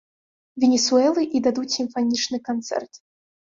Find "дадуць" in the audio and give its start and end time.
1.49-1.67